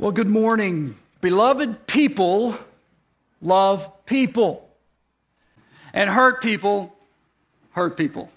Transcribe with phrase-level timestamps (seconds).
[0.00, 0.94] Well, good morning.
[1.20, 2.56] Beloved people
[3.42, 4.70] love people,
[5.92, 6.94] and hurt people
[7.72, 8.30] hurt people.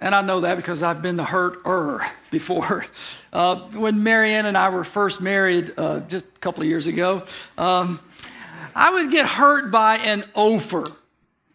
[0.00, 2.86] And I know that because I've been the hurt-er before.
[3.32, 7.22] Uh, when Marianne and I were first married uh, just a couple of years ago,
[7.56, 8.00] um,
[8.74, 10.90] I would get hurt by an ofer.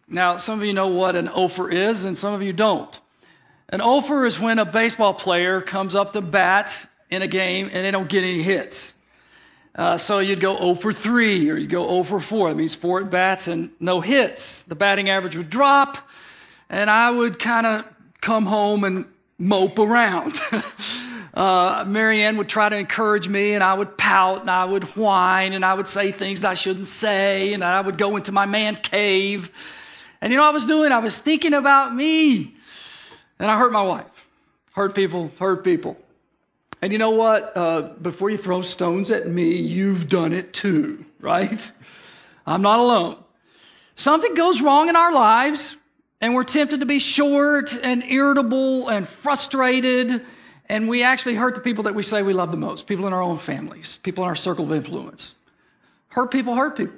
[0.08, 2.98] Now, some of you know what an ofer is, and some of you don't.
[3.68, 7.84] An ofer is when a baseball player comes up to bat in a game and
[7.84, 8.94] they don't get any hits.
[9.74, 12.48] Uh, so you'd go 0 for 3 or you'd go 0 for 4.
[12.48, 14.62] That means four at bats and no hits.
[14.62, 15.98] The batting average would drop,
[16.70, 17.84] and I would kind of
[18.22, 19.04] come home and
[19.38, 20.38] mope around.
[21.34, 25.52] uh, Marianne would try to encourage me, and I would pout and I would whine
[25.52, 28.46] and I would say things that I shouldn't say, and I would go into my
[28.46, 29.50] man cave.
[30.22, 30.90] And you know what I was doing?
[30.90, 32.54] I was thinking about me.
[33.38, 34.28] And I hurt my wife.
[34.72, 35.98] Hurt people, hurt people.
[36.82, 37.56] And you know what?
[37.56, 41.70] Uh, before you throw stones at me, you've done it too, right?
[42.46, 43.16] I'm not alone.
[43.96, 45.76] Something goes wrong in our lives,
[46.20, 50.22] and we're tempted to be short and irritable and frustrated,
[50.68, 53.12] and we actually hurt the people that we say we love the most people in
[53.12, 55.34] our own families, people in our circle of influence.
[56.08, 56.96] Hurt people hurt people.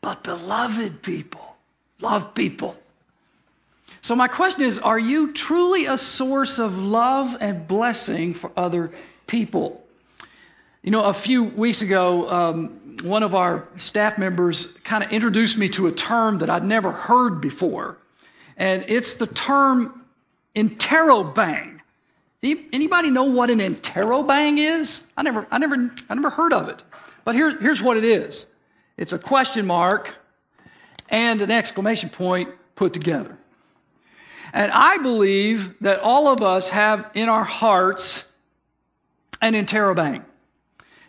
[0.00, 1.56] But beloved people
[2.00, 2.76] love people.
[4.02, 8.90] So, my question is Are you truly a source of love and blessing for other
[9.28, 9.84] people?
[10.82, 15.56] You know, a few weeks ago, um, one of our staff members kind of introduced
[15.56, 17.96] me to a term that I'd never heard before,
[18.56, 20.04] and it's the term
[20.56, 21.78] interrobang.
[22.42, 25.06] Anybody know what an interrobang is?
[25.16, 26.82] I never, I never, I never heard of it.
[27.24, 28.46] But here, here's what it is.
[28.96, 30.16] It's a question mark
[31.08, 33.38] and an exclamation point put together.
[34.52, 38.30] And I believe that all of us have in our hearts
[39.40, 40.22] an interrobang.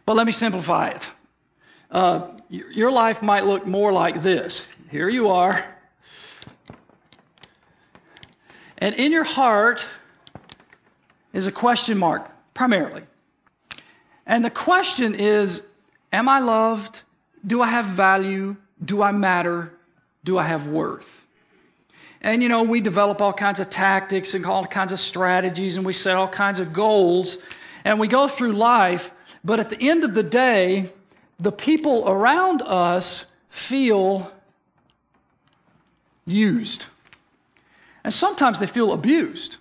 [0.06, 1.10] But let me simplify it.
[1.92, 4.68] Uh, your life might look more like this.
[4.92, 5.64] Here you are.
[8.78, 9.88] And in your heart
[11.32, 13.04] is a question mark, primarily.
[14.26, 15.68] And the question is
[16.12, 17.02] Am I loved?
[17.46, 18.56] Do I have value?
[18.84, 19.74] Do I matter?
[20.24, 21.23] Do I have worth?
[22.24, 25.86] And, you know, we develop all kinds of tactics and all kinds of strategies and
[25.86, 27.38] we set all kinds of goals
[27.84, 29.12] and we go through life.
[29.44, 30.94] But at the end of the day,
[31.38, 34.32] the people around us feel
[36.26, 36.86] used.
[38.06, 39.58] And sometimes they feel abused.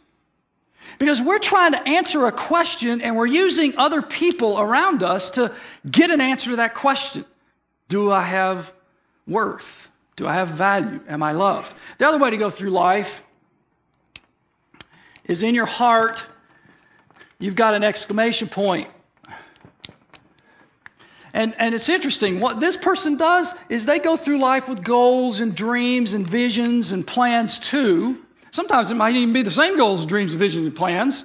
[0.99, 5.53] Because we're trying to answer a question and we're using other people around us to
[5.91, 7.25] get an answer to that question
[7.89, 8.73] Do I have
[9.27, 9.92] worth?
[10.17, 11.01] Do I have value?
[11.09, 11.73] Am I loved?
[11.99, 13.23] The other way to go through life
[15.25, 16.27] is in your heart,
[17.39, 18.89] you've got an exclamation point.
[21.35, 22.41] And, and it's interesting.
[22.41, 26.93] What this person does is they go through life with goals and dreams and visions
[26.93, 28.23] and plans too.
[28.51, 31.25] Sometimes it might even be the same goals, dreams, visions, and plans.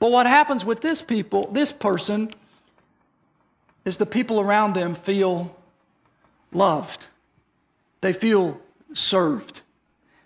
[0.00, 2.30] But what happens with this people, this person,
[3.84, 5.56] is the people around them feel
[6.52, 7.06] loved.
[8.06, 8.60] They feel
[8.94, 9.62] served.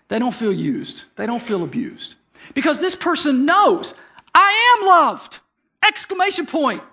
[0.07, 1.05] They don't feel used.
[1.15, 2.15] They don't feel abused.
[2.53, 3.95] Because this person knows,
[4.35, 5.39] I am loved!
[5.83, 6.83] Exclamation point.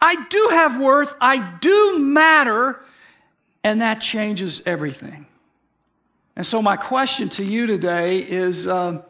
[0.00, 1.16] I do have worth.
[1.20, 2.78] I do matter.
[3.64, 5.26] And that changes everything.
[6.36, 9.02] And so, my question to you today is uh,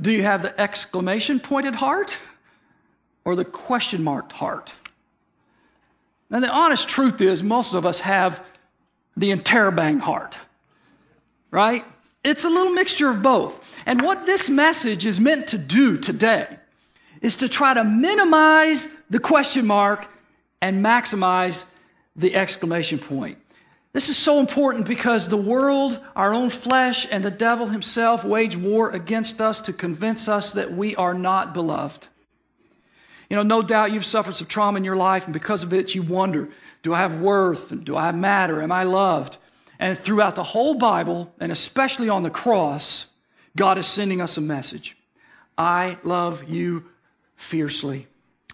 [0.00, 2.18] do you have the exclamation pointed heart
[3.24, 4.74] or the question marked heart?
[6.28, 8.44] And the honest truth is, most of us have
[9.18, 10.38] the interrobang heart,
[11.50, 11.84] right?
[12.22, 13.60] It's a little mixture of both.
[13.84, 16.58] And what this message is meant to do today
[17.20, 20.08] is to try to minimize the question mark
[20.62, 21.64] and maximize
[22.14, 23.38] the exclamation point.
[23.92, 28.56] This is so important because the world, our own flesh, and the devil himself wage
[28.56, 32.08] war against us to convince us that we are not beloved.
[33.30, 35.94] You know, no doubt you've suffered some trauma in your life, and because of it,
[35.94, 36.48] you wonder
[36.82, 37.84] do I have worth?
[37.84, 38.62] Do I matter?
[38.62, 39.38] Am I loved?
[39.78, 43.06] And throughout the whole Bible, and especially on the cross,
[43.56, 44.96] God is sending us a message
[45.56, 46.84] I love you
[47.36, 48.06] fiercely,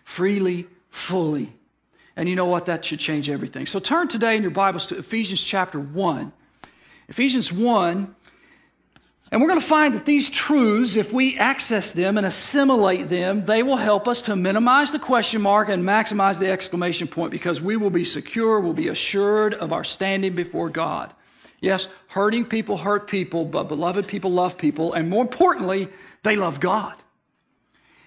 [0.05, 1.53] freely, fully.
[2.17, 2.67] And you know what?
[2.67, 3.67] That should change everything.
[3.67, 6.33] So turn today in your Bibles to Ephesians chapter 1.
[7.09, 8.15] Ephesians 1
[9.35, 13.45] and we're going to find that these truths, if we access them and assimilate them,
[13.47, 17.61] they will help us to minimize the question mark and maximize the exclamation point because
[17.61, 21.13] we will be secure, we'll be assured of our standing before God.
[21.61, 25.89] Yes, hurting people hurt people, but beloved people love people, and more importantly,
[26.23, 26.95] they love God.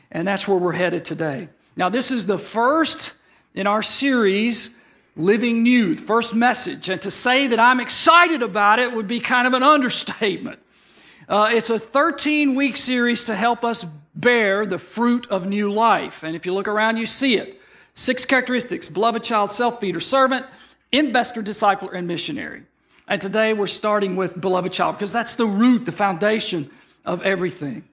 [0.09, 1.49] And that's where we're headed today.
[1.75, 3.11] Now, this is the first
[3.53, 4.69] in our series,
[5.17, 6.87] Living New, first message.
[6.87, 10.59] And to say that I'm excited about it would be kind of an understatement.
[11.27, 13.85] Uh, it's a 13 week series to help us
[14.15, 16.23] bear the fruit of new life.
[16.23, 17.59] And if you look around, you see it.
[17.93, 20.45] Six characteristics beloved child, self feeder, servant,
[20.91, 22.63] investor, discipler, and missionary.
[23.09, 26.69] And today we're starting with beloved child because that's the root, the foundation
[27.03, 27.83] of everything.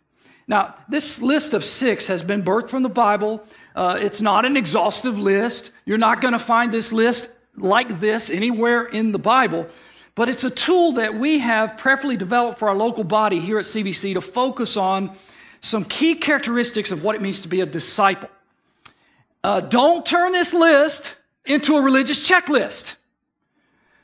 [0.46, 3.44] Now, this list of six has been birthed from the Bible.
[3.74, 5.70] Uh, it's not an exhaustive list.
[5.86, 9.66] You're not going to find this list like this anywhere in the Bible,
[10.14, 13.64] but it's a tool that we have prayerfully developed for our local body here at
[13.64, 15.16] CBC to focus on
[15.60, 18.28] some key characteristics of what it means to be a disciple.
[19.42, 22.96] Uh, don't turn this list into a religious checklist.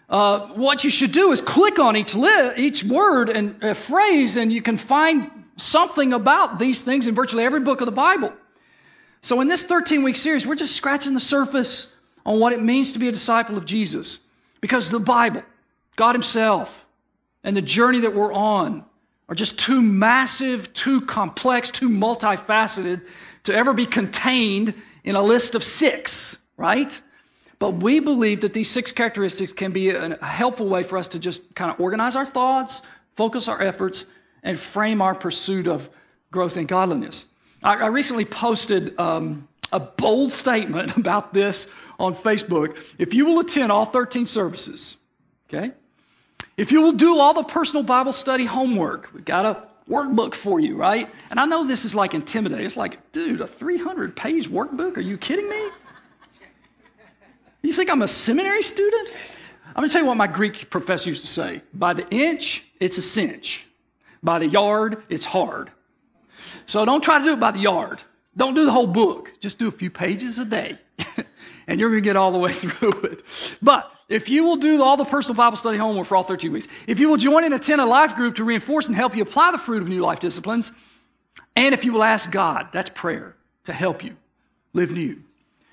[0.08, 4.36] Uh, what you should do is click on each, li- each word and uh, phrase,
[4.36, 8.32] and you can find something about these things in virtually every book of the Bible.
[9.20, 11.94] So, in this 13 week series, we're just scratching the surface
[12.26, 14.20] on what it means to be a disciple of Jesus.
[14.60, 15.42] Because the Bible,
[15.96, 16.86] God Himself,
[17.42, 18.84] and the journey that we're on
[19.28, 23.02] are just too massive, too complex, too multifaceted
[23.44, 27.00] to ever be contained in a list of six, right?
[27.58, 31.18] But we believe that these six characteristics can be a helpful way for us to
[31.18, 32.82] just kind of organize our thoughts,
[33.14, 34.06] focus our efforts,
[34.42, 35.88] and frame our pursuit of
[36.30, 37.26] growth in godliness.
[37.62, 42.78] I, I recently posted um, a bold statement about this on Facebook.
[42.98, 44.96] If you will attend all 13 services,
[45.48, 45.72] okay?
[46.60, 50.60] If you will do all the personal Bible study homework, we've got a workbook for
[50.60, 51.08] you, right?
[51.30, 52.66] And I know this is like intimidating.
[52.66, 54.98] It's like, dude, a 300 page workbook?
[54.98, 55.70] Are you kidding me?
[57.62, 59.10] You think I'm a seminary student?
[59.68, 62.62] I'm going to tell you what my Greek professor used to say by the inch,
[62.78, 63.66] it's a cinch.
[64.22, 65.70] By the yard, it's hard.
[66.66, 68.02] So don't try to do it by the yard.
[68.36, 69.32] Don't do the whole book.
[69.40, 70.76] Just do a few pages a day,
[71.66, 73.22] and you're going to get all the way through it.
[73.62, 76.68] But if you will do all the personal Bible study homework for all 13 weeks,
[76.86, 79.52] if you will join and attend a life group to reinforce and help you apply
[79.52, 80.72] the fruit of new life disciplines,
[81.56, 84.16] and if you will ask God, that's prayer, to help you
[84.74, 85.22] live new,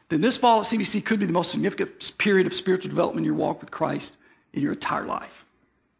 [0.07, 3.25] then this fall at CBC could be the most significant period of spiritual development in
[3.25, 4.15] your walk with Christ
[4.53, 5.45] in your entire life.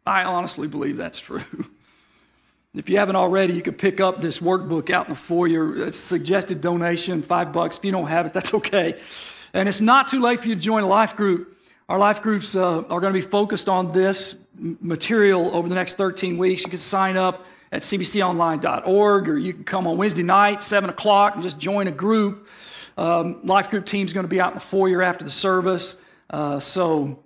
[0.06, 1.42] I honestly believe that's true.
[2.74, 5.86] If you haven't already, you can pick up this workbook out in the foyer.
[5.86, 7.78] It's a suggested donation, five bucks.
[7.78, 9.00] If you don't have it, that's okay.
[9.52, 11.57] And it's not too late for you to join a life group.
[11.88, 15.94] Our life groups uh, are going to be focused on this material over the next
[15.94, 16.62] 13 weeks.
[16.62, 21.32] You can sign up at cbconline.org or you can come on Wednesday night, 7 o'clock,
[21.32, 22.46] and just join a group.
[22.98, 25.96] Um, life group team is going to be out in the foyer after the service.
[26.28, 27.22] Uh, so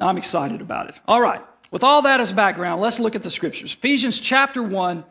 [0.00, 1.00] I'm excited about it.
[1.08, 1.42] All right.
[1.72, 3.72] With all that as background, let's look at the scriptures.
[3.72, 5.02] Ephesians chapter 1,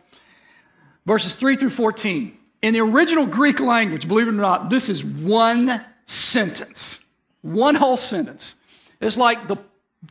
[1.06, 2.38] verses 3 through 14.
[2.62, 7.02] In the original Greek language, believe it or not, this is one sentence,
[7.42, 8.56] one whole sentence.
[9.00, 9.58] It's like the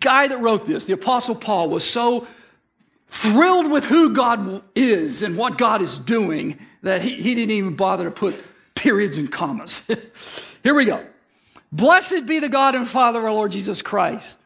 [0.01, 2.27] guy that wrote this, the Apostle Paul, was so
[3.09, 7.77] thrilled with who God is and what God is doing that he, he didn't even
[7.77, 8.41] bother to put
[8.75, 9.83] periods and commas.
[10.63, 11.05] Here we go.
[11.73, 14.45] Blessed be the God and Father of our Lord Jesus Christ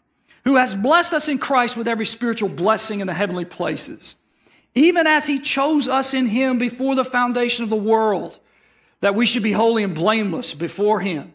[0.48, 4.16] who has blessed us in Christ with every spiritual blessing in the heavenly places,
[4.74, 8.38] even as he chose us in him before the foundation of the world,
[9.02, 11.34] that we should be holy and blameless before him.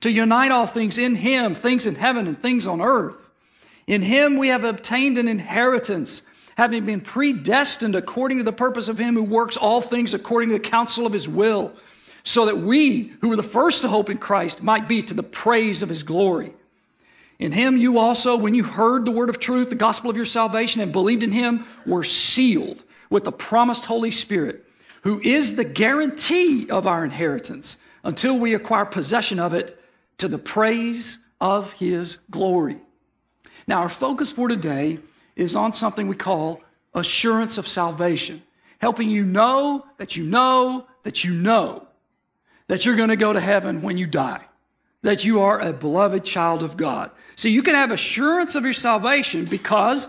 [0.00, 3.30] to unite all things in him, things in heaven and things on earth.
[3.86, 6.22] In him we have obtained an inheritance,
[6.56, 10.54] having been predestined according to the purpose of him who works all things according to
[10.54, 11.72] the counsel of his will,
[12.22, 15.22] so that we, who were the first to hope in Christ, might be to the
[15.22, 16.52] praise of his glory.
[17.38, 20.26] In him you also, when you heard the word of truth, the gospel of your
[20.26, 24.66] salvation, and believed in him, were sealed with the promised Holy Spirit,
[25.02, 29.79] who is the guarantee of our inheritance until we acquire possession of it
[30.20, 32.78] to the praise of his glory.
[33.66, 34.98] Now, our focus for today
[35.36, 36.62] is on something we call
[36.94, 38.42] assurance of salvation,
[38.78, 41.86] helping you know that you know that you know
[42.68, 44.44] that you're going to go to heaven when you die
[45.02, 47.10] that you are a beloved child of God.
[47.36, 50.08] So you can have assurance of your salvation because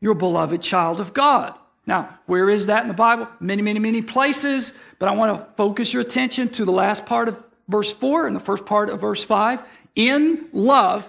[0.00, 1.54] you're a beloved child of God.
[1.86, 3.28] Now, where is that in the Bible?
[3.40, 7.28] Many, many, many places, but I want to focus your attention to the last part
[7.28, 9.62] of verse 4 and the first part of verse 5.
[9.94, 11.08] In love,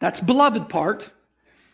[0.00, 1.10] That's beloved part.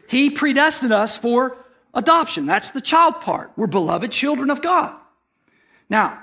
[0.08, 1.56] He predestined us for
[1.94, 2.44] adoption.
[2.44, 3.52] That's the child part.
[3.56, 4.94] We're beloved children of God.
[5.88, 6.20] Now,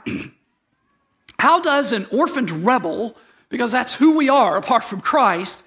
[1.39, 3.15] how does an orphaned rebel,
[3.50, 5.63] because that's who we are apart from Christ,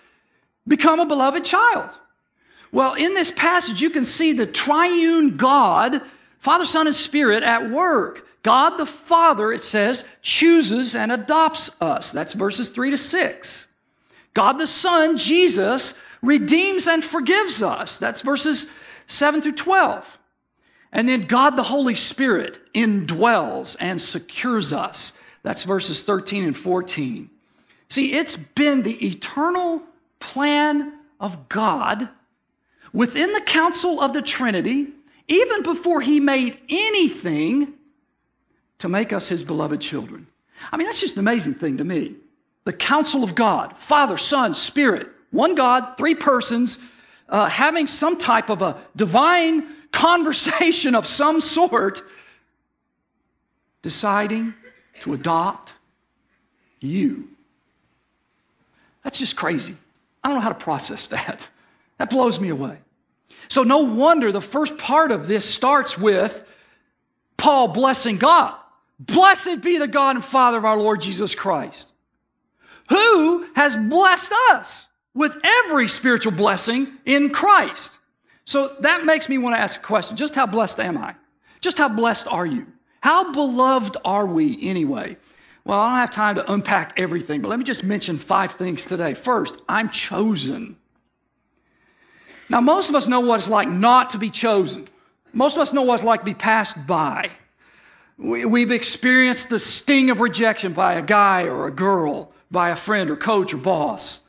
[0.69, 1.91] become a beloved child?
[2.73, 6.03] Well, in this passage, you can see the triune God,
[6.39, 8.27] Father, Son, and Spirit at work.
[8.47, 12.13] God the Father, it says, chooses and adopts us.
[12.13, 13.67] That's verses 3 to 6.
[14.35, 17.99] God the Son, Jesus, redeems and forgives us.
[17.99, 18.69] That's verses
[19.09, 20.21] 7 through 12.
[20.93, 25.13] And then God the Holy Spirit indwells and secures us.
[25.43, 27.29] That's verses 13 and 14.
[27.89, 29.83] See, it's been the eternal
[30.21, 32.11] plan of God
[32.93, 34.87] within the council of the Trinity,
[35.27, 37.73] even before he made anything
[38.79, 40.27] to make us his beloved children.
[40.73, 42.15] I mean, that's just an amazing thing to me.
[42.65, 46.79] The council of God, Father, Son, Spirit, one God, three persons,
[47.29, 52.03] uh, having some type of a divine conversation of some sort,
[53.83, 54.55] deciding
[55.01, 55.75] to adopt
[56.81, 57.29] you.
[59.03, 59.77] That's just crazy.
[60.23, 61.49] I don't know how to process that.
[61.99, 62.79] That blows me away.
[63.49, 66.53] So, no wonder the first part of this starts with
[67.37, 68.55] Paul blessing God.
[68.99, 71.93] Blessed be the God and Father of our Lord Jesus Christ,
[72.89, 77.99] who has blessed us with every spiritual blessing in Christ.
[78.45, 80.17] So that makes me want to ask a question.
[80.17, 81.15] Just how blessed am I?
[81.61, 82.67] Just how blessed are you?
[83.01, 85.17] How beloved are we anyway?
[85.65, 88.85] Well, I don't have time to unpack everything, but let me just mention five things
[88.85, 89.15] today.
[89.15, 90.77] First, I'm chosen.
[92.49, 94.87] Now, most of us know what it's like not to be chosen.
[95.33, 97.31] Most of us know what it's like to be passed by.
[98.19, 102.77] We, have experienced the sting of rejection by a guy or a girl, by a
[102.77, 104.23] friend or coach or boss.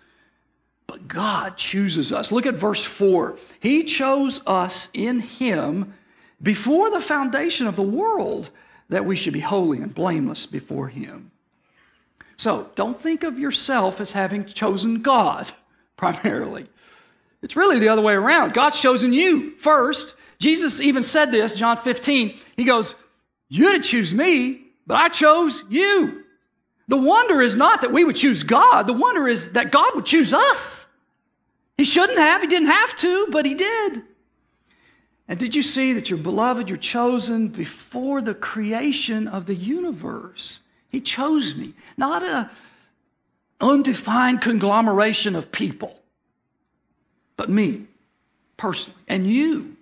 [0.87, 2.31] But God chooses us.
[2.31, 3.37] Look at verse 4.
[3.59, 5.93] He chose us in Him
[6.41, 8.49] before the foundation of the world
[8.89, 11.31] that we should be holy and blameless before Him.
[12.35, 15.51] So don't think of yourself as having chosen God
[15.97, 16.67] primarily.
[17.41, 18.53] It's really the other way around.
[18.53, 20.15] God's chosen you first.
[20.39, 22.37] Jesus even said this, John 15.
[22.55, 22.95] He goes,
[23.49, 26.23] You didn't choose me, but I chose you.
[26.87, 30.05] The wonder is not that we would choose God, the wonder is that God would
[30.05, 30.87] choose us.
[31.77, 34.03] He shouldn't have, He didn't have to, but He did.
[35.27, 40.61] And did you see that you're beloved, you're chosen before the creation of the universe?
[40.89, 42.49] He chose me, not a
[43.59, 45.99] undefined conglomeration of people,
[47.35, 47.87] but me
[48.55, 49.01] personally.
[49.07, 49.75] And you,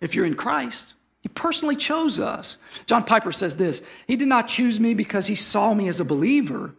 [0.00, 2.58] if you're in Christ, he personally chose us.
[2.86, 6.04] John Piper says this He did not choose me because he saw me as a
[6.04, 6.74] believer,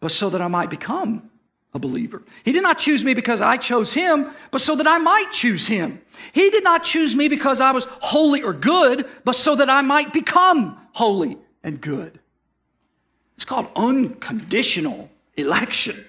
[0.00, 1.30] but so that I might become
[1.74, 2.22] a believer.
[2.44, 5.66] He did not choose me because I chose him, but so that I might choose
[5.66, 6.00] him.
[6.32, 9.82] He did not choose me because I was holy or good, but so that I
[9.82, 12.20] might become holy and good.
[13.34, 16.04] It's called unconditional election.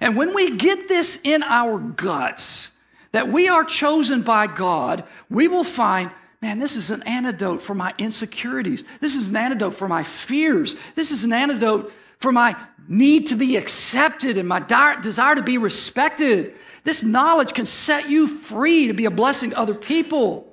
[0.00, 2.70] And when we get this in our guts,
[3.12, 7.74] that we are chosen by God, we will find man, this is an antidote for
[7.74, 8.84] my insecurities.
[9.00, 10.76] This is an antidote for my fears.
[10.94, 12.56] This is an antidote for my
[12.88, 14.60] need to be accepted and my
[15.00, 16.54] desire to be respected.
[16.84, 20.52] This knowledge can set you free to be a blessing to other people.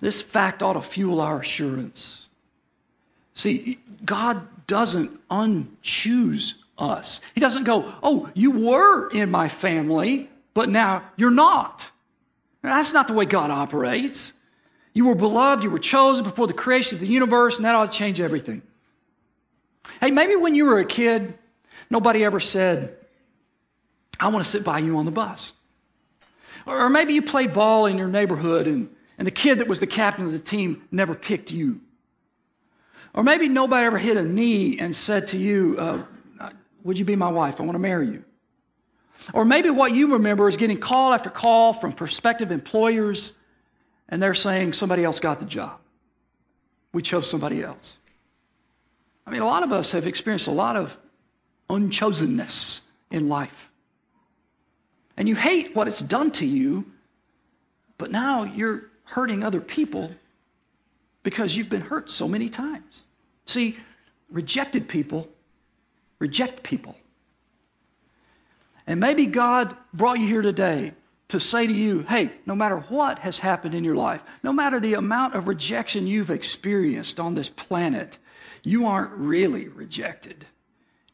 [0.00, 2.28] This fact ought to fuel our assurance.
[3.34, 7.20] See, God doesn't unchoose us.
[7.34, 11.90] He doesn't go, Oh, you were in my family, but now you're not.
[12.64, 14.32] That's not the way God operates.
[14.94, 17.92] You were beloved, you were chosen before the creation of the universe, and that ought
[17.92, 18.62] to change everything.
[20.00, 21.36] Hey, maybe when you were a kid,
[21.90, 22.96] nobody ever said,
[24.18, 25.52] I want to sit by you on the bus.
[26.66, 29.86] Or maybe you played ball in your neighborhood and, and the kid that was the
[29.86, 31.80] captain of the team never picked you.
[33.12, 36.50] Or maybe nobody ever hit a knee and said to you, uh,
[36.82, 37.60] Would you be my wife?
[37.60, 38.24] I want to marry you.
[39.32, 43.32] Or maybe what you remember is getting call after call from prospective employers,
[44.08, 45.78] and they're saying somebody else got the job.
[46.92, 47.98] We chose somebody else.
[49.26, 50.98] I mean, a lot of us have experienced a lot of
[51.70, 53.70] unchosenness in life.
[55.16, 56.92] And you hate what it's done to you,
[57.96, 60.12] but now you're hurting other people
[61.22, 63.06] because you've been hurt so many times.
[63.46, 63.78] See,
[64.28, 65.28] rejected people
[66.18, 66.96] reject people.
[68.86, 70.92] And maybe God brought you here today
[71.28, 74.78] to say to you, hey, no matter what has happened in your life, no matter
[74.78, 78.18] the amount of rejection you've experienced on this planet,
[78.62, 80.46] you aren't really rejected.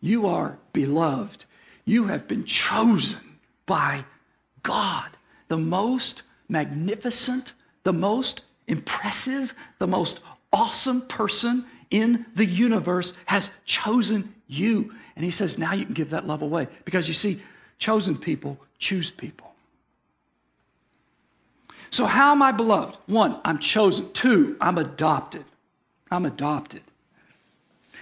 [0.00, 1.44] You are beloved.
[1.84, 4.04] You have been chosen by
[4.62, 5.10] God,
[5.48, 10.20] the most magnificent, the most impressive, the most
[10.52, 14.92] awesome person in the universe has chosen you.
[15.16, 16.68] And he says, now you can give that love away.
[16.84, 17.40] Because you see,
[17.80, 19.52] chosen people choose people.
[21.90, 22.96] So, how am I beloved?
[23.06, 24.12] One, I'm chosen.
[24.12, 25.44] Two, I'm adopted.
[26.08, 26.82] I'm adopted.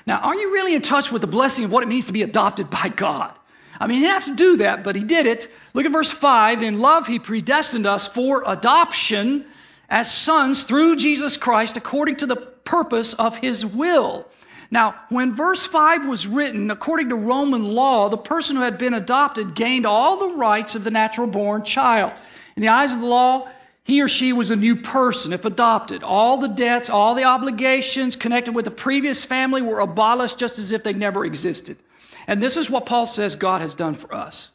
[0.06, 2.22] Now, are you really in touch with the blessing of what it means to be
[2.22, 3.32] adopted by God?
[3.80, 5.50] I mean, he didn't have to do that, but he did it.
[5.72, 6.62] Look at verse 5.
[6.62, 9.46] In love, he predestined us for adoption
[9.88, 14.27] as sons through Jesus Christ according to the purpose of his will.
[14.70, 18.94] Now, when verse 5 was written, according to Roman law, the person who had been
[18.94, 22.12] adopted gained all the rights of the natural born child.
[22.54, 23.48] In the eyes of the law,
[23.82, 26.02] he or she was a new person if adopted.
[26.02, 30.72] All the debts, all the obligations connected with the previous family were abolished just as
[30.72, 31.78] if they never existed.
[32.26, 34.52] And this is what Paul says God has done for us.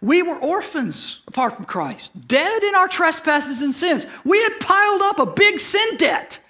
[0.00, 4.06] We were orphans apart from Christ, dead in our trespasses and sins.
[4.24, 6.40] We had piled up a big sin debt.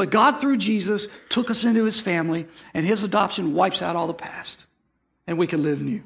[0.00, 4.06] But God, through Jesus, took us into his family, and his adoption wipes out all
[4.06, 4.64] the past,
[5.26, 6.02] and we can live new.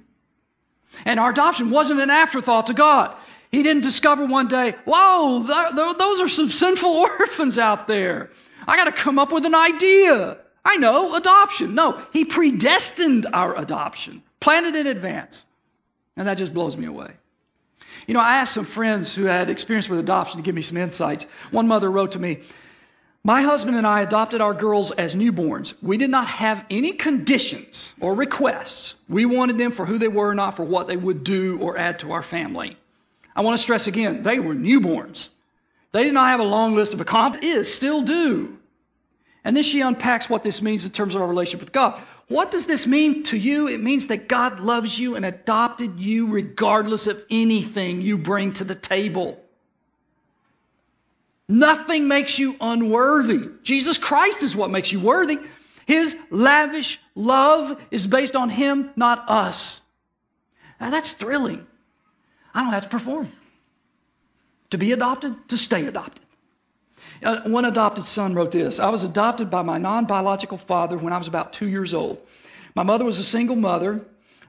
[1.04, 3.16] And our adoption wasn't an afterthought to God.
[3.52, 8.30] He didn't discover one day, whoa, th- th- those are some sinful orphans out there.
[8.66, 10.38] I got to come up with an idea.
[10.64, 11.76] I know, adoption.
[11.76, 15.46] No, he predestined our adoption, planned it in advance.
[16.16, 17.12] And that just blows me away.
[18.08, 20.78] You know, I asked some friends who had experience with adoption to give me some
[20.78, 21.26] insights.
[21.52, 22.40] One mother wrote to me,
[23.26, 25.72] My husband and I adopted our girls as newborns.
[25.82, 28.96] We did not have any conditions or requests.
[29.08, 31.98] We wanted them for who they were, not for what they would do or add
[32.00, 32.76] to our family.
[33.34, 35.30] I want to stress again, they were newborns.
[35.92, 38.58] They did not have a long list of accomplishments, is, still do.
[39.42, 41.98] And then she unpacks what this means in terms of our relationship with God.
[42.28, 43.68] What does this mean to you?
[43.68, 48.64] It means that God loves you and adopted you regardless of anything you bring to
[48.64, 49.40] the table.
[51.48, 53.50] Nothing makes you unworthy.
[53.62, 55.38] Jesus Christ is what makes you worthy.
[55.86, 59.82] His lavish love is based on Him, not us.
[60.80, 61.66] Now that's thrilling.
[62.54, 63.32] I don't have to perform.
[64.70, 66.24] To be adopted, to stay adopted.
[67.22, 71.12] Uh, one adopted son wrote this I was adopted by my non biological father when
[71.12, 72.20] I was about two years old.
[72.74, 74.04] My mother was a single mother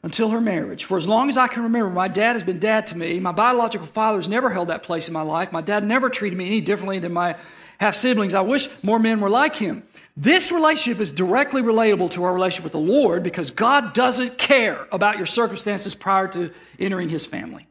[0.05, 0.83] until her marriage.
[0.85, 3.19] For as long as I can remember, my dad has been dad to me.
[3.19, 5.51] My biological father has never held that place in my life.
[5.51, 7.35] My dad never treated me any differently than my
[7.79, 8.35] half siblings.
[8.35, 9.81] I wish more men were like him.
[10.15, 14.87] This relationship is directly relatable to our relationship with the Lord because God doesn't care
[14.91, 17.65] about your circumstances prior to entering his family.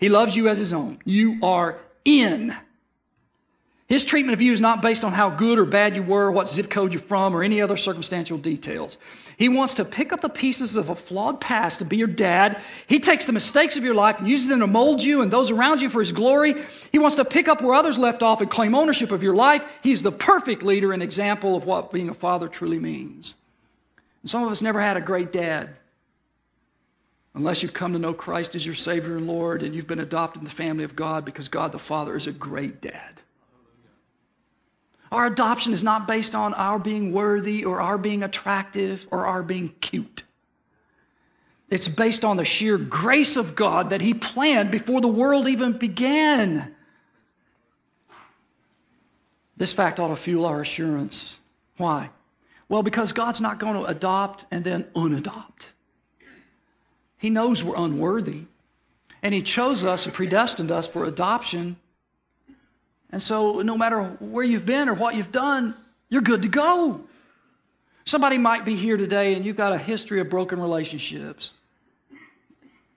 [0.00, 0.98] He loves you as his own.
[1.04, 2.56] You are in
[3.88, 6.46] his treatment of you is not based on how good or bad you were, what
[6.46, 8.98] zip code you're from, or any other circumstantial details.
[9.38, 12.60] He wants to pick up the pieces of a flawed past to be your dad.
[12.86, 15.50] He takes the mistakes of your life and uses them to mold you and those
[15.50, 16.54] around you for his glory.
[16.92, 19.64] He wants to pick up where others left off and claim ownership of your life.
[19.82, 23.36] He's the perfect leader and example of what being a father truly means.
[24.22, 25.70] And some of us never had a great dad.
[27.32, 30.42] Unless you've come to know Christ as your Savior and Lord and you've been adopted
[30.42, 33.17] in the family of God because God the Father is a great dad.
[35.10, 39.42] Our adoption is not based on our being worthy or our being attractive or our
[39.42, 40.24] being cute.
[41.70, 45.72] It's based on the sheer grace of God that He planned before the world even
[45.72, 46.74] began.
[49.56, 51.38] This fact ought to fuel our assurance.
[51.76, 52.10] Why?
[52.68, 55.72] Well, because God's not going to adopt and then unadopt.
[57.16, 58.44] He knows we're unworthy,
[59.22, 61.76] and He chose us and predestined us for adoption
[63.10, 65.74] and so, no matter where you've been or what you've done,
[66.08, 67.04] you're good to go.
[68.04, 71.52] Somebody might be here today and you've got a history of broken relationships.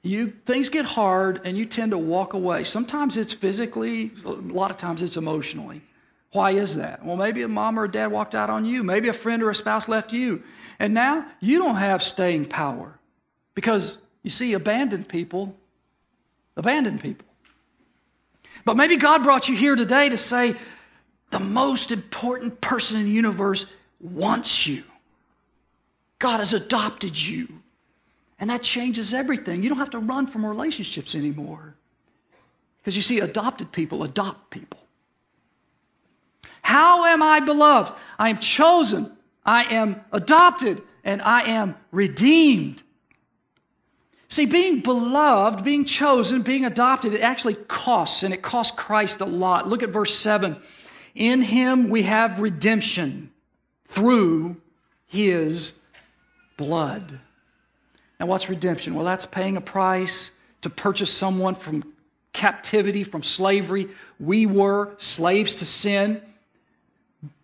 [0.02, 2.64] You, things get hard and you tend to walk away.
[2.64, 5.82] Sometimes it's physically, a lot of times it's emotionally.
[6.32, 7.06] Why is that?
[7.06, 8.84] Well, maybe a mom or a dad walked out on you.
[8.84, 10.44] Maybe a friend or a spouse left you.
[10.80, 12.98] And now you don't have staying power
[13.54, 15.56] because you see, abandoned people
[16.56, 17.28] abandon people.
[18.66, 20.56] But maybe God brought you here today to say,
[21.32, 23.66] the most important person in the universe
[24.00, 24.84] wants you.
[26.20, 27.48] God has adopted you.
[28.40, 29.64] And that changes everything.
[29.64, 31.76] You don't have to run from relationships anymore.
[32.78, 34.80] Because you see, adopted people adopt people.
[36.62, 37.96] How am I beloved?
[38.18, 39.12] I am chosen,
[39.46, 42.84] I am adopted, and I am redeemed.
[44.32, 49.26] See, being beloved, being chosen, being adopted, it actually costs, and it costs Christ a
[49.26, 49.68] lot.
[49.68, 50.56] Look at verse 7.
[51.16, 53.30] In him we have redemption
[53.84, 54.56] through
[55.06, 55.74] his
[56.56, 57.20] blood.
[58.22, 58.96] Now, what's redemption?
[58.96, 61.84] Well, that's paying a price to purchase someone from
[62.32, 63.90] captivity, from slavery.
[64.18, 66.22] We were slaves to sin,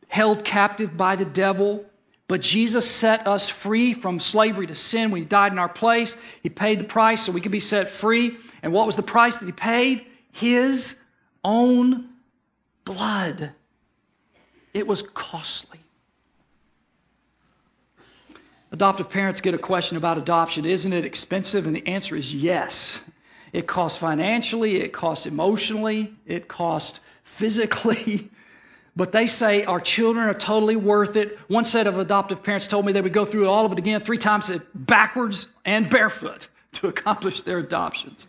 [0.08, 1.86] held captive by the devil.
[2.28, 6.18] But Jesus set us free from slavery to sin when He died in our place.
[6.44, 8.38] He paid the price so we could be set free.
[8.62, 10.06] And what was the price that He paid?
[10.32, 10.98] His
[11.44, 12.10] own
[12.84, 13.54] blood.
[14.74, 15.80] It was costly.
[18.72, 21.66] Adoptive parents get a question about adoption Isn't it expensive?
[21.66, 23.00] And the answer is yes.
[23.54, 28.30] It costs financially, it costs emotionally, it costs physically.
[28.98, 31.38] But they say our children are totally worth it.
[31.48, 34.00] One set of adoptive parents told me they would go through all of it again
[34.00, 38.28] three times backwards and barefoot to accomplish their adoptions.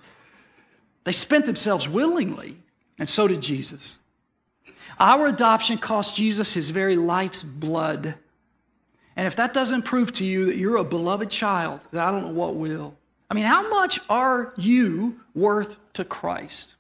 [1.05, 2.59] They spent themselves willingly,
[2.99, 3.97] and so did Jesus.
[5.01, 8.17] Our adoption cost Jesus his very life's blood.
[9.17, 12.27] And if that doesn't prove to you that you're a beloved child, then I don't
[12.27, 12.95] know what will.
[13.31, 16.75] I mean, how much are you worth to Christ?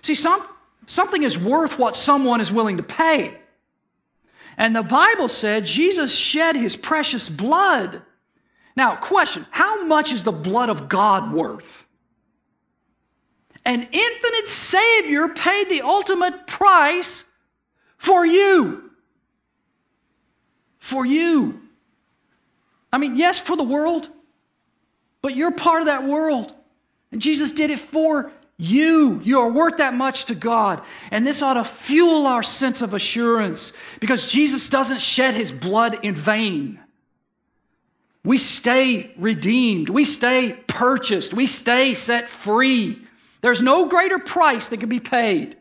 [0.00, 0.46] See, some,
[0.86, 3.34] something is worth what someone is willing to pay.
[4.56, 8.02] And the Bible said Jesus shed his precious blood.
[8.76, 11.86] Now, question how much is the blood of God worth?
[13.64, 17.24] An infinite Savior paid the ultimate price
[17.96, 18.84] for you
[20.84, 21.62] for you.
[22.92, 24.10] I mean, yes, for the world,
[25.22, 26.54] but you're part of that world.
[27.10, 29.20] And Jesus did it for you.
[29.24, 30.82] You are worth that much to God.
[31.10, 35.98] And this ought to fuel our sense of assurance because Jesus doesn't shed his blood
[36.02, 36.80] in vain.
[38.24, 39.90] We stay redeemed.
[39.90, 41.34] We stay purchased.
[41.34, 43.04] We stay set free.
[43.42, 45.56] There's no greater price that can be paid.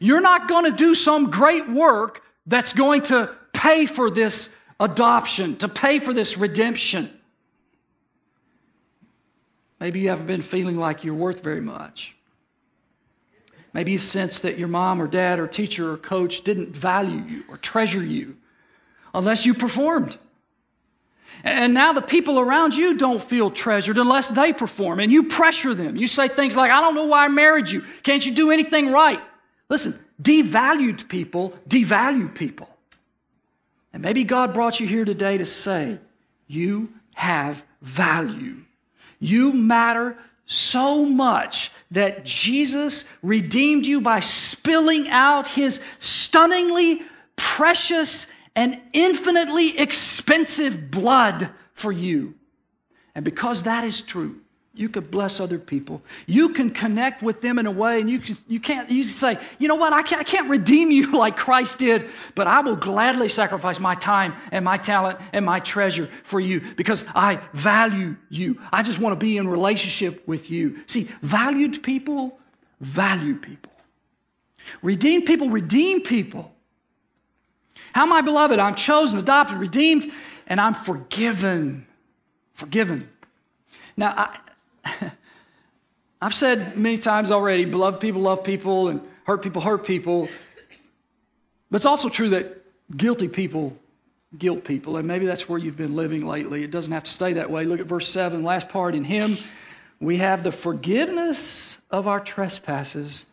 [0.00, 5.56] You're not going to do some great work that's going to pay for this adoption,
[5.56, 7.17] to pay for this redemption.
[9.80, 12.14] Maybe you haven't been feeling like you're worth very much.
[13.72, 17.44] Maybe you sense that your mom or dad or teacher or coach didn't value you
[17.48, 18.36] or treasure you
[19.14, 20.16] unless you performed.
[21.44, 24.98] And now the people around you don't feel treasured unless they perform.
[24.98, 25.96] And you pressure them.
[25.96, 27.84] You say things like, I don't know why I married you.
[28.02, 29.20] Can't you do anything right?
[29.68, 32.68] Listen, devalued people devalue people.
[33.92, 35.98] And maybe God brought you here today to say,
[36.46, 38.56] You have value.
[39.18, 47.02] You matter so much that Jesus redeemed you by spilling out his stunningly
[47.36, 48.26] precious
[48.56, 52.34] and infinitely expensive blood for you.
[53.14, 54.40] And because that is true,
[54.78, 56.02] you could bless other people.
[56.26, 59.38] You can connect with them in a way, and you, can, you can't you say,
[59.58, 62.76] you know what, I can't, I can't redeem you like Christ did, but I will
[62.76, 68.16] gladly sacrifice my time and my talent and my treasure for you because I value
[68.28, 68.60] you.
[68.72, 70.78] I just want to be in relationship with you.
[70.86, 72.38] See, valued people
[72.80, 73.72] value people.
[74.82, 76.52] Redeemed people redeem people.
[77.92, 78.58] How am I beloved?
[78.58, 80.10] I'm chosen, adopted, redeemed,
[80.46, 81.86] and I'm forgiven.
[82.52, 83.08] Forgiven.
[83.96, 84.38] Now, I,
[86.20, 90.28] I've said many times already beloved people love people and hurt people hurt people.
[91.70, 92.64] But it's also true that
[92.96, 93.76] guilty people
[94.36, 94.96] guilt people.
[94.96, 96.62] And maybe that's where you've been living lately.
[96.62, 97.64] It doesn't have to stay that way.
[97.64, 98.94] Look at verse 7, last part.
[98.94, 99.38] In Him,
[100.00, 103.26] we have the forgiveness of our trespasses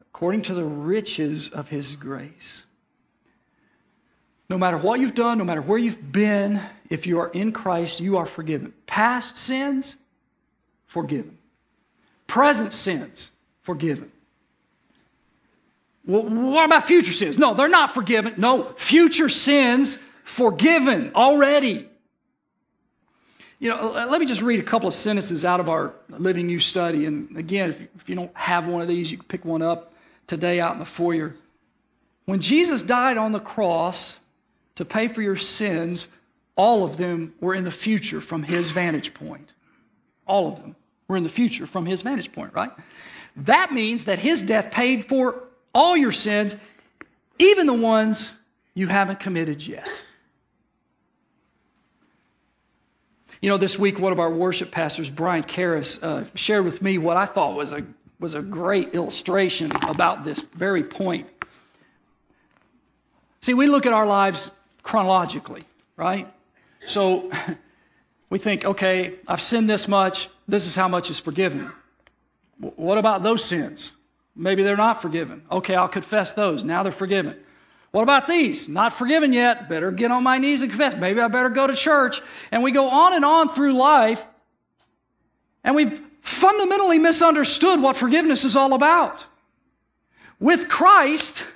[0.00, 2.64] according to the riches of His grace.
[4.50, 8.00] No matter what you've done, no matter where you've been, if you are in Christ,
[8.00, 8.72] you are forgiven.
[8.86, 9.96] Past sins,
[10.86, 11.37] forgiven.
[12.28, 14.12] Present sins, forgiven.
[16.06, 17.38] Well, what about future sins?
[17.38, 18.34] No, they're not forgiven.
[18.36, 21.88] No, future sins forgiven already.
[23.58, 26.60] You know, let me just read a couple of sentences out of our Living New
[26.60, 27.06] study.
[27.06, 29.62] And again, if you, if you don't have one of these, you can pick one
[29.62, 29.92] up
[30.26, 31.34] today out in the foyer.
[32.26, 34.18] When Jesus died on the cross
[34.76, 36.08] to pay for your sins,
[36.56, 39.54] all of them were in the future from his vantage point.
[40.26, 40.76] All of them
[41.08, 42.70] were in the future from his vantage point, right?
[43.34, 45.42] That means that his death paid for
[45.74, 46.56] all your sins,
[47.38, 48.32] even the ones
[48.74, 49.88] you haven't committed yet.
[53.40, 56.98] You know, this week, one of our worship pastors, Brian Karras, uh, shared with me
[56.98, 57.86] what I thought was a,
[58.18, 61.28] was a great illustration about this very point.
[63.40, 64.50] See, we look at our lives
[64.82, 65.62] chronologically,
[65.96, 66.28] right?
[66.86, 67.30] So
[68.30, 71.70] we think, okay, I've sinned this much, this is how much is forgiven.
[72.58, 73.92] What about those sins?
[74.34, 75.42] Maybe they're not forgiven.
[75.50, 76.64] Okay, I'll confess those.
[76.64, 77.36] Now they're forgiven.
[77.90, 78.68] What about these?
[78.68, 79.68] Not forgiven yet.
[79.68, 80.94] Better get on my knees and confess.
[80.96, 82.20] Maybe I better go to church.
[82.50, 84.26] And we go on and on through life.
[85.64, 89.26] And we've fundamentally misunderstood what forgiveness is all about.
[90.40, 91.46] With Christ,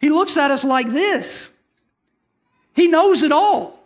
[0.00, 1.52] He looks at us like this
[2.74, 3.80] He knows it all.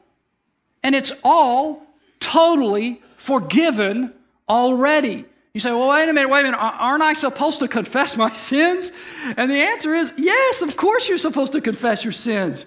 [0.82, 1.86] And it's all
[2.20, 4.14] totally forgiven
[4.48, 5.26] already.
[5.54, 6.58] You say, well, wait a minute, wait a minute.
[6.58, 8.92] Aren't I supposed to confess my sins?
[9.36, 12.66] And the answer is yes, of course you're supposed to confess your sins.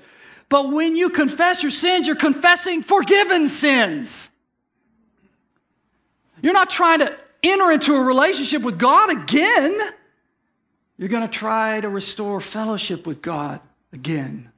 [0.50, 4.30] But when you confess your sins, you're confessing forgiven sins.
[6.42, 9.80] You're not trying to enter into a relationship with God again.
[10.98, 13.62] You're going to try to restore fellowship with God
[13.94, 14.51] again.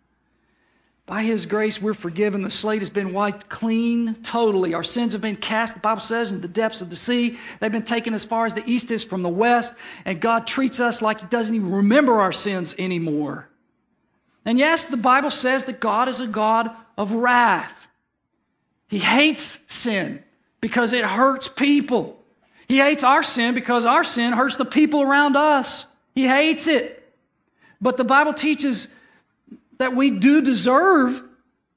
[1.06, 2.44] By His grace, we're forgiven.
[2.44, 4.74] The slate has been wiped clean totally.
[4.74, 7.38] Our sins have been cast, the Bible says, in the depths of the sea.
[7.60, 9.74] They've been taken as far as the east is from the west.
[10.06, 13.50] And God treats us like He doesn't even remember our sins anymore.
[14.46, 17.88] And yes, the Bible says that God is a God of wrath.
[18.88, 20.24] He hates sin
[20.62, 22.20] because it hurts people.
[22.68, 25.88] He hates our sin because our sin hurts the people around us.
[26.16, 27.12] He hates it.
[27.82, 28.88] But the Bible teaches
[29.78, 31.24] that we do deserve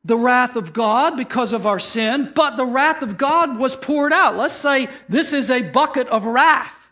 [0.04, 4.12] the wrath of God because of our sin, but the wrath of God was poured
[4.12, 4.36] out.
[4.36, 6.90] Let's say this is a bucket of wrath.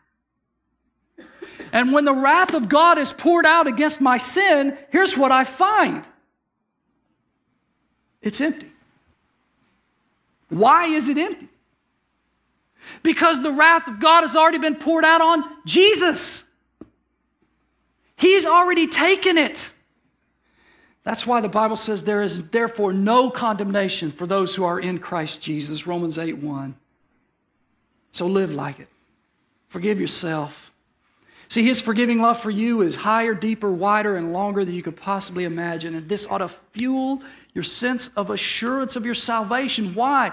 [1.73, 5.45] And when the wrath of God is poured out against my sin, here's what I
[5.45, 6.05] find
[8.23, 8.71] it's empty.
[10.49, 11.49] Why is it empty?
[13.03, 16.45] Because the wrath of God has already been poured out on Jesus.
[18.17, 19.71] He's already taken it.
[21.05, 24.99] That's why the Bible says there is therefore no condemnation for those who are in
[24.99, 26.75] Christ Jesus, Romans 8 1.
[28.11, 28.88] So live like it.
[29.69, 30.73] Forgive yourself.
[31.49, 34.97] See, his forgiving love for you is higher, deeper, wider, and longer than you could
[34.97, 35.95] possibly imagine.
[35.95, 39.95] And this ought to fuel your sense of assurance of your salvation.
[39.95, 40.33] Why?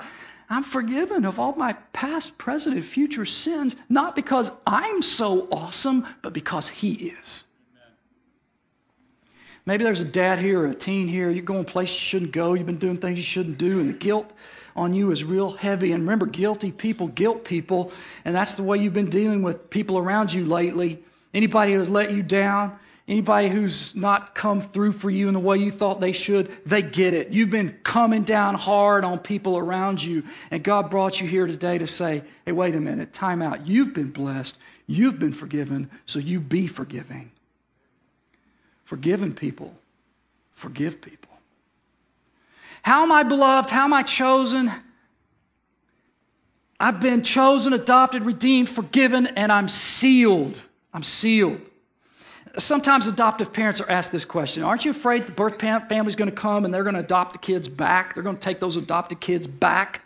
[0.50, 6.06] I'm forgiven of all my past, present, and future sins, not because I'm so awesome,
[6.22, 7.46] but because he is.
[9.72, 11.30] Maybe there's a dad here or a teen here.
[11.30, 12.56] You're going places you shouldn't go.
[12.56, 14.30] You've been doing things you shouldn't do, and the guilt
[14.76, 15.94] on you is real heavy.
[15.94, 17.94] And remember, guilty people guilt people,
[18.26, 21.02] and that's the way you've been dealing with people around you lately.
[21.34, 25.56] Anybody who's let you down, anybody who's not come through for you in the way
[25.56, 27.30] you thought they should, they get it.
[27.30, 31.78] You've been coming down hard on people around you, and God brought you here today
[31.78, 33.66] to say, hey, wait a minute, time out.
[33.66, 37.32] You've been blessed, you've been forgiven, so you be forgiving.
[38.92, 39.74] Forgiven people
[40.52, 41.32] forgive people.
[42.84, 43.70] How am I beloved?
[43.70, 44.70] How am I chosen?
[46.78, 50.64] I've been chosen, adopted, redeemed, forgiven, and I'm sealed.
[50.94, 51.62] I'm sealed.
[52.58, 56.36] Sometimes adoptive parents are asked this question Aren't you afraid the birth family's going to
[56.36, 58.14] come and they're going to adopt the kids back?
[58.14, 60.04] They're going to take those adopted kids back?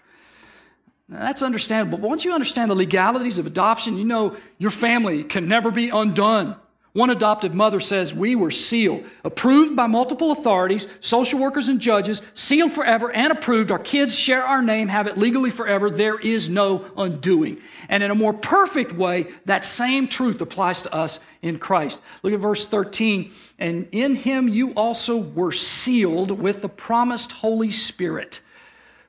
[1.10, 1.98] Now, that's understandable.
[1.98, 5.90] But once you understand the legalities of adoption, you know your family can never be
[5.90, 6.58] undone.
[6.96, 12.22] One adoptive mother says, We were sealed, approved by multiple authorities, social workers and judges,
[12.34, 13.70] sealed forever and approved.
[13.70, 15.90] Our kids share our name, have it legally forever.
[15.90, 17.60] There is no undoing.
[17.90, 22.02] And in a more perfect way, that same truth applies to us in Christ.
[22.24, 23.30] Look at verse 13.
[23.60, 28.40] And in him you also were sealed with the promised Holy Spirit,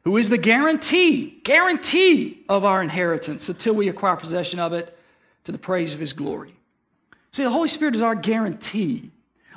[0.02, 4.98] who is the guarantee, guarantee of our inheritance until we acquire possession of it
[5.44, 6.55] to the praise of his glory.
[7.36, 9.10] See, the Holy Spirit is our guarantee,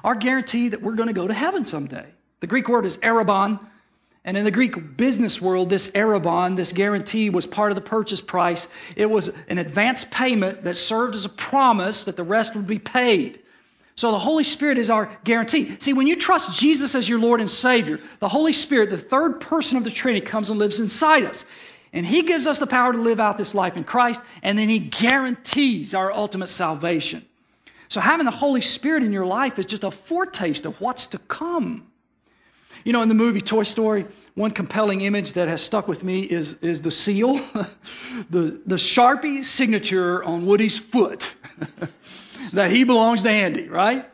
[0.04, 2.08] our guarantee that we're going to go to heaven someday.
[2.42, 3.58] The Greek word is arrabon.
[4.26, 8.20] And in the Greek business world, this arrabon, this guarantee, was part of the purchase
[8.20, 8.68] price.
[8.98, 12.80] It was an advance payment that served as a promise that the rest would be
[12.80, 13.40] paid.
[13.96, 15.78] So the Holy Spirit is our guarantee.
[15.80, 19.40] See, when you trust Jesus as your Lord and Savior, the Holy Spirit, the third
[19.40, 21.46] person of the Trinity, comes and lives inside us.
[21.94, 24.68] And He gives us the power to live out this life in Christ, and then
[24.68, 27.24] He guarantees our ultimate salvation.
[27.90, 31.18] So having the Holy Spirit in your life is just a foretaste of what's to
[31.18, 31.88] come.
[32.86, 36.22] You know, in the movie Toy Story, one compelling image that has stuck with me
[36.22, 37.34] is, is the seal,
[38.30, 41.36] the, the Sharpie signature on Woody's foot
[42.54, 44.10] that he belongs to Andy, right?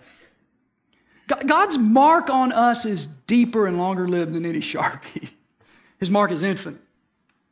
[1.27, 5.29] God's mark on us is deeper and longer lived than any Sharpie.
[5.99, 6.81] His mark is infinite,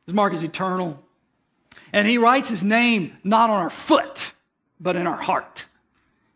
[0.05, 1.03] His mark is eternal.
[1.91, 4.33] And He writes His name not on our foot,
[4.79, 5.65] but in our heart.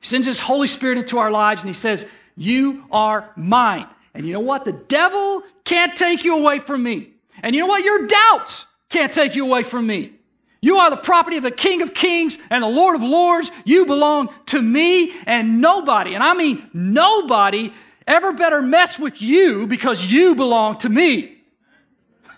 [0.08, 3.88] Sends His Holy Spirit into our lives and He says, You are mine.
[4.14, 4.66] And you know what?
[4.66, 7.10] The devil can't take you away from me.
[7.44, 7.84] And you know what?
[7.84, 10.14] Your doubts can't take you away from me.
[10.62, 13.52] You are the property of the King of Kings and the Lord of Lords.
[13.64, 17.74] You belong to me and nobody, and I mean nobody,
[18.08, 21.38] ever better mess with you because you belong to me.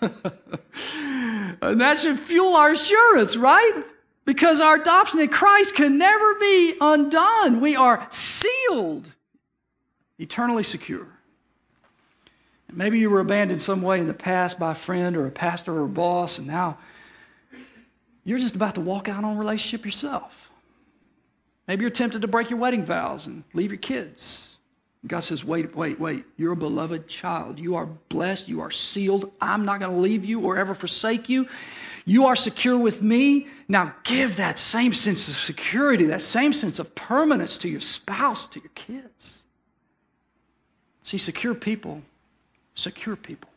[0.02, 3.84] and that should fuel our assurance, right?
[4.24, 7.60] Because our adoption in Christ can never be undone.
[7.60, 9.12] We are sealed,
[10.18, 11.06] eternally secure.
[12.72, 15.74] Maybe you were abandoned some way in the past by a friend or a pastor
[15.74, 16.78] or a boss, and now
[18.24, 20.50] you're just about to walk out on a relationship yourself.
[21.66, 24.58] Maybe you're tempted to break your wedding vows and leave your kids.
[25.06, 26.24] God says, wait, wait, wait.
[26.36, 27.58] You're a beloved child.
[27.58, 28.48] You are blessed.
[28.48, 29.32] You are sealed.
[29.40, 31.48] I'm not going to leave you or ever forsake you.
[32.10, 33.46] You are secure with me.
[33.68, 38.46] Now give that same sense of security, that same sense of permanence to your spouse,
[38.48, 39.44] to your kids.
[41.02, 42.02] See, secure people
[42.80, 43.50] secure people.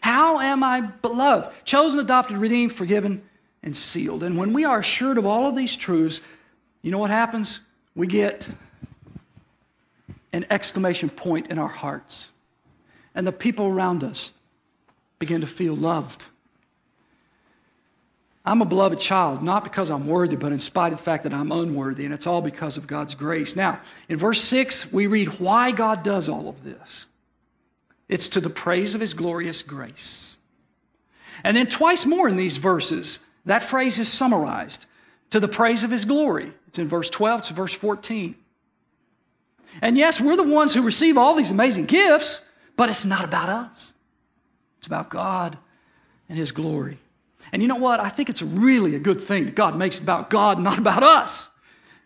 [0.00, 1.50] How am I beloved?
[1.64, 3.22] Chosen, adopted, redeemed, forgiven,
[3.62, 4.22] and sealed.
[4.22, 6.20] And when we are assured of all of these truths,
[6.82, 7.60] you know what happens?
[7.94, 8.48] We get
[10.32, 12.32] an exclamation point in our hearts.
[13.14, 14.32] And the people around us
[15.18, 16.24] begin to feel loved.
[18.44, 21.32] I'm a beloved child, not because I'm worthy, but in spite of the fact that
[21.32, 23.54] I'm unworthy, and it's all because of God's grace.
[23.54, 27.06] Now, in verse 6, we read why God does all of this.
[28.08, 30.36] It's to the praise of his glorious grace.
[31.44, 34.86] And then twice more in these verses, that phrase is summarized
[35.30, 36.52] to the praise of his glory.
[36.66, 38.34] It's in verse 12 to verse 14.
[39.80, 42.42] And yes, we're the ones who receive all these amazing gifts,
[42.76, 43.94] but it's not about us.
[44.78, 45.58] It's about God
[46.28, 46.98] and his glory.
[47.52, 48.00] And you know what?
[48.00, 51.02] I think it's really a good thing that God makes it about God, not about
[51.02, 51.48] us.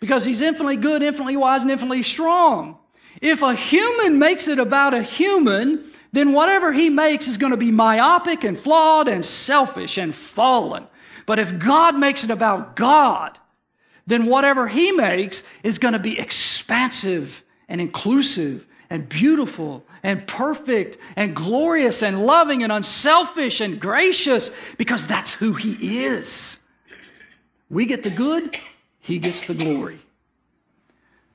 [0.01, 2.79] Because he's infinitely good, infinitely wise, and infinitely strong.
[3.23, 7.57] If a human makes it about a human, then whatever he makes is going to
[7.57, 10.87] be myopic and flawed and selfish and fallen.
[11.25, 13.39] But if God makes it about God,
[14.07, 20.99] then whatever he makes is going to be expansive and inclusive and beautiful and perfect
[21.16, 26.59] and glorious and loving and unselfish and gracious because that's who he is.
[27.68, 28.57] We get the good,
[29.01, 29.99] he gets the glory.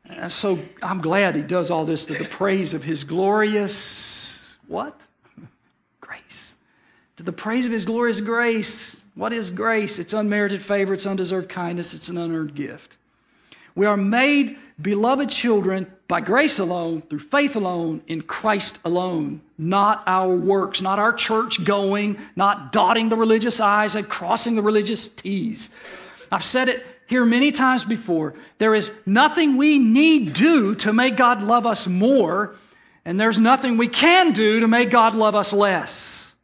[0.06, 5.06] And so I'm glad he does all this to the praise of his glorious what?
[6.02, 6.56] Grace.
[7.18, 9.06] To the praise of his glorious grace.
[9.16, 10.00] What is grace?
[10.00, 12.96] It's unmerited favor, it's undeserved kindness, it's an unearned gift.
[13.76, 20.04] We are made beloved children by grace alone, through faith alone, in Christ alone, not
[20.06, 25.08] our works, not our church going, not dotting the religious I's and crossing the religious
[25.08, 25.70] T's.
[26.30, 28.34] I've said it here many times before.
[28.58, 32.56] There is nothing we need do to make God love us more
[33.06, 36.36] and there's nothing we can do to make God love us less.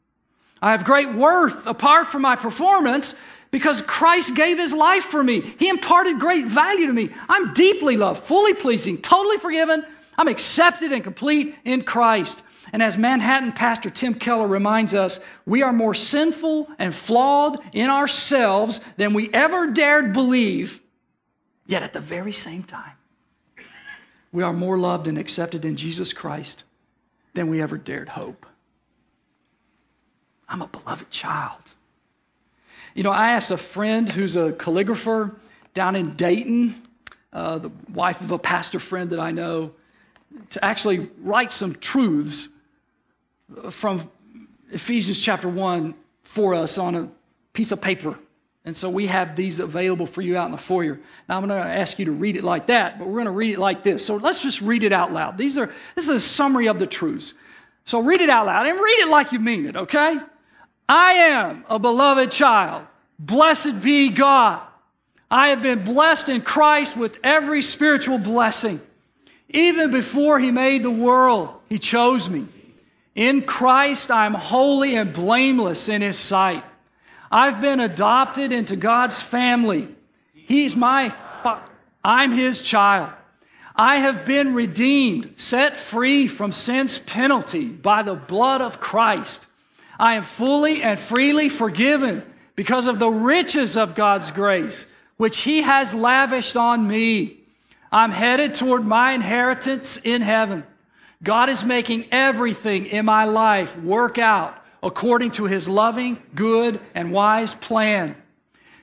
[0.62, 3.16] I have great worth apart from my performance
[3.58, 5.42] because Christ gave his life for me.
[5.42, 7.10] He imparted great value to me.
[7.28, 9.84] I'm deeply loved, fully pleasing, totally forgiven.
[10.16, 12.44] I'm accepted and complete in Christ.
[12.72, 17.90] And as Manhattan pastor Tim Keller reminds us, we are more sinful and flawed in
[17.90, 20.80] ourselves than we ever dared believe,
[21.66, 22.94] yet at the very same time,
[24.32, 26.64] we are more loved and accepted in Jesus Christ
[27.34, 28.46] than we ever dared hope.
[30.48, 31.67] I'm a beloved child.
[32.98, 35.36] You know, I asked a friend who's a calligrapher
[35.76, 36.82] down in Dayton,
[37.32, 39.74] uh, the wife of a pastor friend that I know,
[40.50, 42.50] to actually write some truths
[43.70, 44.10] from
[44.72, 47.08] Ephesians chapter 1 for us on a
[47.54, 48.18] piece of paper.
[48.66, 51.00] And so we have these available for you out in the foyer.
[51.30, 53.32] Now I'm going to ask you to read it like that, but we're going to
[53.32, 54.04] read it like this.
[54.04, 55.38] So let's just read it out loud.
[55.38, 57.36] These are this is a summary of the truths.
[57.86, 60.18] So read it out loud and read it like you mean it, okay?
[60.88, 62.86] I am a beloved child.
[63.20, 64.62] Blessed be God.
[65.30, 68.80] I have been blessed in Christ with every spiritual blessing.
[69.50, 72.48] Even before he made the world, he chose me.
[73.16, 76.64] In Christ, I'm holy and blameless in his sight.
[77.32, 79.90] I've been adopted into God's family.
[80.34, 81.14] He's my,
[82.04, 83.12] I'm his child.
[83.76, 89.48] I have been redeemed, set free from sin's penalty by the blood of Christ.
[90.00, 92.24] I am fully and freely forgiven
[92.56, 94.88] because of the riches of God's grace,
[95.18, 97.38] which he has lavished on me.
[97.92, 100.64] I'm headed toward my inheritance in heaven.
[101.24, 107.12] God is making everything in my life work out according to his loving, good, and
[107.12, 108.16] wise plan.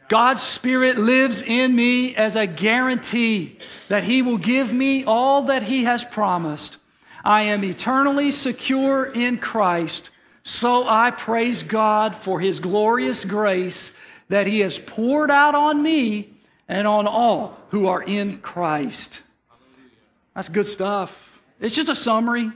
[0.09, 3.59] God's Spirit lives in me as a guarantee
[3.89, 6.79] that He will give me all that He has promised.
[7.25, 10.11] I am eternally secure in Christ,
[10.45, 13.95] so I praise God for His glorious grace
[14.29, 16.35] that He has poured out on me
[16.69, 19.23] and on all who are in Christ.
[20.35, 21.43] That's good stuff.
[21.61, 22.51] It's just a summary.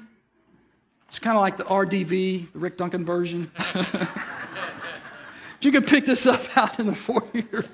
[1.09, 3.51] It's kind of like the RDV, the Rick Duncan version.
[5.63, 7.65] you can pick this up out in the foyer.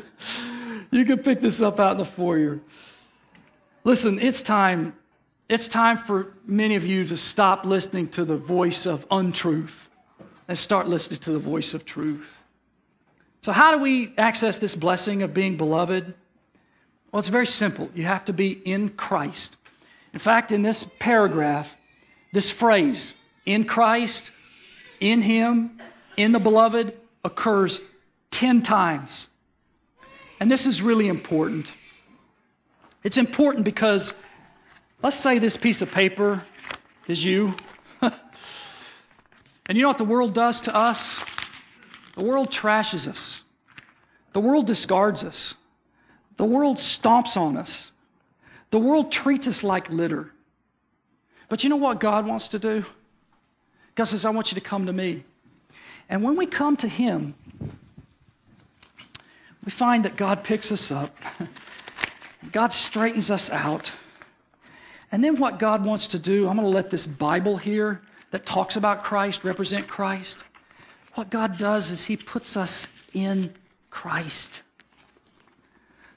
[0.90, 2.60] you can pick this up out in the foyer.
[3.84, 4.96] Listen, it's time.
[5.48, 9.90] It's time for many of you to stop listening to the voice of untruth
[10.48, 12.38] and start listening to the voice of truth.
[13.40, 16.14] So, how do we access this blessing of being beloved?
[17.10, 17.90] Well, it's very simple.
[17.94, 19.56] You have to be in Christ.
[20.12, 21.76] In fact, in this paragraph,
[22.32, 23.14] this phrase,
[23.44, 24.30] in Christ,
[25.00, 25.78] in Him,
[26.16, 27.80] in the beloved, occurs
[28.30, 29.28] 10 times.
[30.40, 31.74] And this is really important.
[33.04, 34.14] It's important because
[35.02, 36.44] let's say this piece of paper
[37.08, 37.54] is you.
[38.02, 38.12] and
[39.68, 41.22] you know what the world does to us?
[42.14, 43.40] The world trashes us,
[44.32, 45.54] the world discards us,
[46.36, 47.90] the world stomps on us,
[48.70, 50.30] the world treats us like litter.
[51.48, 52.84] But you know what God wants to do?
[53.94, 55.24] God says, I want you to come to me.
[56.08, 57.34] And when we come to Him,
[59.64, 61.16] we find that God picks us up,
[62.52, 63.92] God straightens us out.
[65.12, 68.00] And then what God wants to do, I'm going to let this Bible here
[68.30, 70.44] that talks about Christ represent Christ.
[71.14, 73.52] What God does is He puts us in
[73.90, 74.62] Christ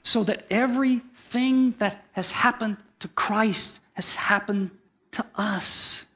[0.02, 4.70] so that everything that has happened to Christ has happened
[5.10, 6.06] to us.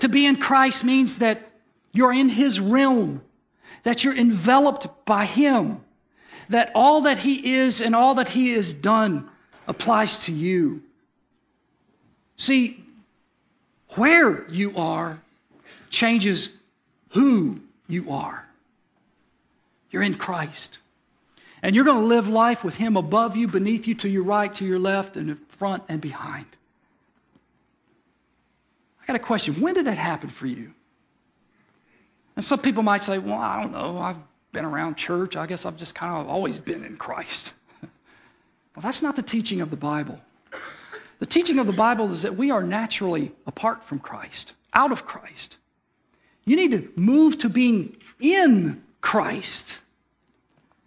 [0.00, 1.50] To be in Christ means that
[1.92, 3.22] you're in His realm,
[3.84, 5.84] that you're enveloped by Him,
[6.48, 9.30] that all that He is and all that He has done
[9.68, 10.82] applies to you.
[12.36, 12.84] See,
[13.96, 15.20] where you are
[15.90, 16.50] changes
[17.10, 18.46] who you are.
[19.90, 20.78] You're in Christ.
[21.62, 24.52] And you're going to live life with Him above you, beneath you, to your right,
[24.54, 26.46] to your left, and in front and behind.
[29.00, 29.60] I got a question.
[29.60, 30.72] When did that happen for you?
[32.36, 33.98] And some people might say, well, I don't know.
[33.98, 34.16] I've
[34.52, 35.36] been around church.
[35.36, 37.52] I guess I've just kind of always been in Christ.
[37.82, 37.90] well,
[38.82, 40.20] that's not the teaching of the Bible.
[41.24, 45.06] The teaching of the Bible is that we are naturally apart from Christ, out of
[45.06, 45.56] Christ.
[46.44, 49.78] You need to move to being in Christ.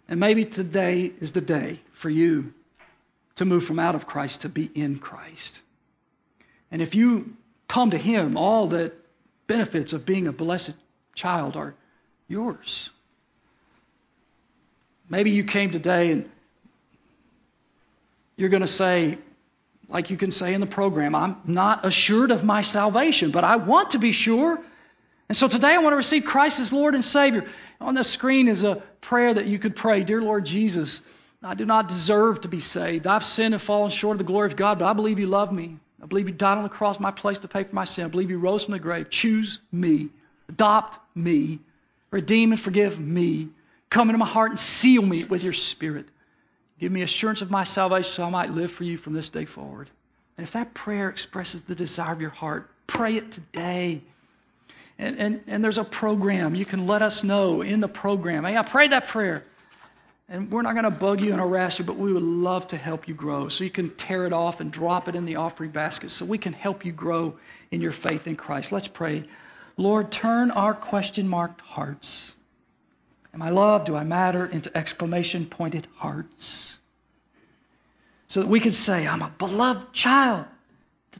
[0.08, 2.54] And maybe today is the day for you
[3.34, 5.62] to move from out of Christ to be in Christ.
[6.70, 7.36] And if you
[7.66, 8.92] come to Him, all the
[9.48, 10.74] benefits of being a blessed
[11.16, 11.74] child are
[12.28, 12.90] yours.
[15.08, 16.30] Maybe you came today and
[18.36, 19.18] you're going to say,
[19.88, 23.56] like you can say in the program, I'm not assured of my salvation, but I
[23.56, 24.60] want to be sure.
[25.28, 27.44] And so today I want to receive Christ as Lord and Savior.
[27.80, 31.02] On the screen is a prayer that you could pray Dear Lord Jesus,
[31.42, 33.06] I do not deserve to be saved.
[33.06, 35.52] I've sinned and fallen short of the glory of God, but I believe you love
[35.52, 35.78] me.
[36.02, 38.04] I believe you died on the cross, my place to pay for my sin.
[38.04, 39.10] I believe you rose from the grave.
[39.10, 40.08] Choose me,
[40.48, 41.60] adopt me,
[42.10, 43.48] redeem and forgive me.
[43.90, 46.06] Come into my heart and seal me with your spirit.
[46.78, 49.44] Give me assurance of my salvation so I might live for you from this day
[49.44, 49.90] forward.
[50.36, 54.02] And if that prayer expresses the desire of your heart, pray it today.
[54.98, 56.54] And, and, and there's a program.
[56.54, 58.44] You can let us know in the program.
[58.44, 59.44] Hey, I prayed that prayer.
[60.28, 62.76] And we're not going to bug you and harass you, but we would love to
[62.76, 63.48] help you grow.
[63.48, 66.38] So you can tear it off and drop it in the offering basket so we
[66.38, 67.34] can help you grow
[67.70, 68.70] in your faith in Christ.
[68.70, 69.24] Let's pray.
[69.76, 72.36] Lord, turn our question marked hearts.
[73.34, 73.86] Am I loved?
[73.86, 74.46] Do I matter?
[74.46, 76.78] into exclamation pointed hearts.
[78.26, 80.46] So that we can say, I'm a beloved child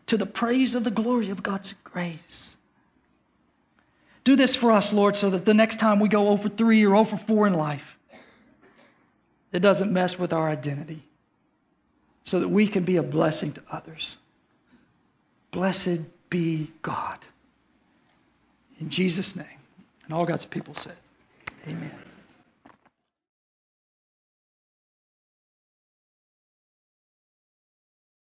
[0.07, 2.57] to the praise of the glory of God's grace.
[4.25, 6.95] Do this for us, Lord, so that the next time we go over three or
[6.95, 7.97] over four in life,
[9.53, 11.03] it doesn't mess with our identity
[12.25, 14.19] so that we can be a blessing to others.
[15.51, 17.21] Blessed be God.
[18.79, 19.47] In Jesus' name.
[20.05, 20.97] And all God's people said,
[21.69, 22.08] Amen.